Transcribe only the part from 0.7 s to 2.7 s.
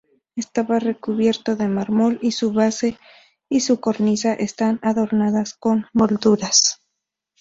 recubierto de mármol y su